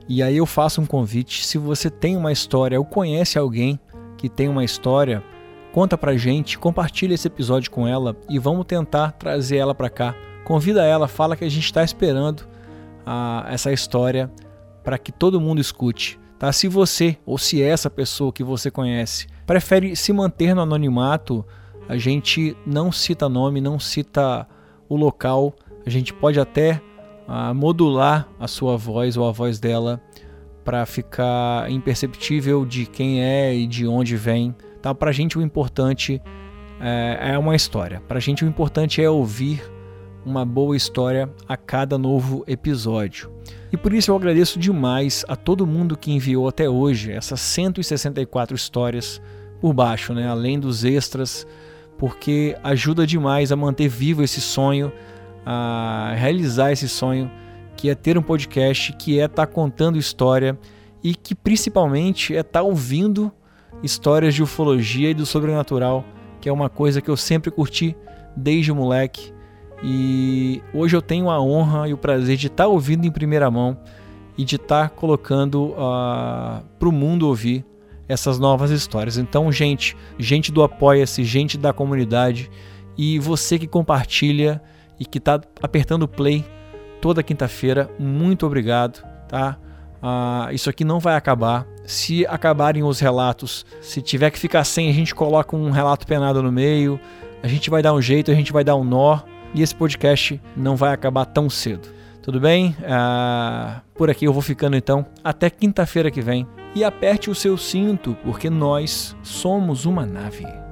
E 0.08 0.24
aí 0.24 0.38
eu 0.38 0.46
faço 0.46 0.80
um 0.80 0.86
convite, 0.86 1.46
se 1.46 1.58
você 1.58 1.90
tem 1.90 2.16
uma 2.16 2.32
história 2.32 2.80
ou 2.80 2.86
conhece 2.86 3.38
alguém 3.38 3.78
que 4.18 4.30
tem 4.30 4.48
uma 4.48 4.64
história, 4.64 5.22
conta 5.74 5.98
pra 5.98 6.16
gente, 6.16 6.58
compartilha 6.58 7.14
esse 7.14 7.28
episódio 7.28 7.70
com 7.70 7.86
ela 7.86 8.16
e 8.30 8.40
vamos 8.40 8.66
tentar 8.66 9.12
trazer 9.12 9.58
ela 9.58 9.76
para 9.76 9.90
cá. 9.90 10.16
Convida 10.46 10.86
ela, 10.86 11.06
fala 11.06 11.36
que 11.36 11.44
a 11.44 11.50
gente 11.50 11.66
está 11.66 11.84
esperando 11.84 12.48
a, 13.06 13.46
essa 13.50 13.74
história 13.74 14.32
para 14.82 14.98
que 14.98 15.12
todo 15.12 15.42
mundo 15.42 15.60
escute. 15.60 16.18
Tá? 16.40 16.54
Se 16.54 16.70
você 16.70 17.18
ou 17.26 17.38
se 17.38 17.62
essa 17.62 17.90
pessoa 17.90 18.32
que 18.32 18.42
você 18.42 18.72
conhece 18.72 19.28
prefere 19.46 19.98
se 19.98 20.14
manter 20.14 20.56
no 20.56 20.62
anonimato, 20.62 21.46
a 21.90 21.98
gente 21.98 22.56
não 22.66 22.90
cita 22.90 23.28
nome, 23.28 23.60
não 23.60 23.78
cita 23.78 24.48
o 24.88 24.96
local, 24.96 25.54
a 25.86 25.90
gente 25.90 26.14
pode 26.14 26.40
até 26.40 26.82
a 27.32 27.54
modular 27.54 28.28
a 28.40 28.48
sua 28.48 28.76
voz 28.76 29.16
ou 29.16 29.30
a 29.30 29.32
voz 29.32 29.60
dela 29.60 30.02
para 30.66 30.84
ficar 30.88 31.70
imperceptível 31.70 32.66
de 32.66 32.88
quem 32.88 33.24
é 33.24 33.54
e 33.56 33.68
de 33.68 33.86
onde 33.86 34.18
vem. 34.18 34.56
Tá? 34.82 34.96
Para 34.96 35.12
a 35.12 35.14
gente 35.14 35.38
o 35.38 35.42
importante 35.42 36.20
é, 36.82 37.34
é 37.34 37.38
uma 37.38 37.56
história. 37.56 38.02
Para 38.08 38.18
a 38.18 38.20
gente 38.20 38.44
o 38.44 38.48
importante 38.48 39.00
é 39.00 39.08
ouvir 39.08 39.62
uma 40.26 40.44
boa 40.44 40.76
história 40.76 41.30
a 41.48 41.56
cada 41.56 42.00
novo 42.00 42.44
episódio. 42.48 43.32
E 43.72 43.78
por 43.78 43.94
isso 43.94 44.10
eu 44.10 44.16
agradeço 44.16 44.58
demais 44.58 45.24
a 45.28 45.36
todo 45.36 45.68
mundo 45.68 45.96
que 45.96 46.12
enviou 46.12 46.48
até 46.48 46.68
hoje 46.68 47.12
essas 47.12 47.42
164 47.42 48.56
histórias 48.56 49.22
por 49.62 49.72
baixo, 49.72 50.16
né? 50.16 50.28
além 50.28 50.60
dos 50.60 50.84
extras, 50.84 51.46
porque 51.96 52.58
ajuda 52.64 53.06
demais 53.06 53.52
a 53.52 53.56
manter 53.56 53.88
vivo 53.88 54.24
esse 54.24 54.42
sonho 54.42 54.92
a 55.52 56.14
realizar 56.16 56.72
esse 56.72 56.88
sonho 56.88 57.32
que 57.76 57.90
é 57.90 57.96
ter 57.96 58.20
um 58.20 58.22
podcast, 58.22 58.94
que 58.94 59.20
é 59.20 59.26
estar 59.26 59.48
tá 59.48 59.52
contando 59.52 59.98
história 59.98 60.56
e 61.04 61.16
que 61.16 61.34
principalmente 61.34 62.36
é 62.36 62.42
estar 62.42 62.60
tá 62.60 62.62
ouvindo 62.62 63.32
histórias 63.82 64.36
de 64.36 64.44
ufologia 64.44 65.10
e 65.10 65.14
do 65.16 65.26
sobrenatural, 65.26 66.06
que 66.40 66.48
é 66.48 66.54
uma 66.54 66.70
coisa 66.70 67.02
que 67.02 67.10
eu 67.10 67.18
sempre 67.18 67.50
curti 67.50 67.98
desde 68.38 68.72
moleque. 68.72 69.34
E 69.84 70.62
hoje 70.72 70.96
eu 70.96 71.02
tenho 71.02 71.32
a 71.32 71.42
honra 71.42 71.90
e 71.90 71.94
o 71.94 71.98
prazer 71.98 72.38
de 72.38 72.46
estar 72.46 72.66
tá 72.66 72.70
ouvindo 72.70 73.08
em 73.08 73.12
primeira 73.12 73.50
mão 73.50 73.76
e 74.38 74.46
de 74.46 74.58
estar 74.58 74.92
colocando 74.92 75.70
uh, 75.70 75.76
ah, 75.80 76.64
para 76.78 76.90
o 76.90 76.92
mundo 76.92 77.28
ouvir 77.28 77.66
essas 78.08 78.38
novas 78.38 78.70
histórias. 78.70 79.18
Então, 79.18 79.52
gente, 79.52 79.98
gente 80.20 80.52
do 80.52 80.62
Apoia-se, 80.62 81.24
gente 81.24 81.58
da 81.58 81.74
comunidade 81.74 82.52
e 82.96 83.18
você 83.18 83.58
que 83.58 83.66
compartilha 83.66 84.62
e 85.00 85.06
que 85.06 85.18
está 85.18 85.40
apertando 85.62 86.08
play 86.08 86.46
toda 87.02 87.24
quinta-feira. 87.24 87.90
Muito 87.98 88.46
obrigado, 88.46 89.04
tá? 89.28 89.58
Ah, 90.02 90.50
isso 90.52 90.70
aqui 90.70 90.84
não 90.84 91.00
vai 91.00 91.16
acabar. 91.16 91.66
Se 91.86 92.26
acabarem 92.28 92.84
os 92.84 93.00
relatos, 93.00 93.66
se 93.82 94.02
tiver 94.02 94.30
que 94.32 94.40
ficar 94.40 94.64
sem, 94.64 94.90
a 94.90 94.94
gente 94.94 95.14
coloca 95.16 95.56
um 95.56 95.72
relato 95.72 96.06
penado 96.06 96.42
no 96.44 96.52
meio. 96.52 97.00
A 97.42 97.48
gente 97.48 97.70
vai 97.70 97.82
dar 97.82 97.94
um 97.94 98.02
jeito, 98.02 98.32
a 98.32 98.36
gente 98.36 98.54
vai 98.54 98.64
dar 98.64 98.76
um 98.76 98.84
nó. 98.84 99.20
E 99.54 99.62
esse 99.62 99.74
podcast 99.74 100.40
não 100.56 100.76
vai 100.76 100.94
acabar 100.94 101.26
tão 101.26 101.50
cedo. 101.50 101.90
Tudo 102.22 102.40
bem? 102.40 102.76
Ah, 102.88 103.82
por 103.96 104.10
aqui 104.10 104.26
eu 104.26 104.34
vou 104.34 104.42
ficando 104.42 104.78
então. 104.78 105.06
Até 105.24 105.50
quinta-feira 105.50 106.12
que 106.12 106.22
vem. 106.22 106.48
E 106.76 106.84
aperte 106.84 107.32
o 107.32 107.36
seu 107.36 107.58
cinto, 107.58 108.16
porque 108.24 108.50
nós 108.50 109.16
somos 109.24 109.86
uma 109.86 110.06
nave. 110.06 110.69